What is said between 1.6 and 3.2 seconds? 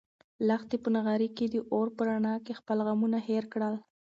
اور په رڼا خپل غمونه